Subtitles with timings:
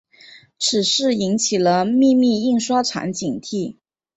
[0.57, 3.75] 此事引起了秘密印刷厂警惕。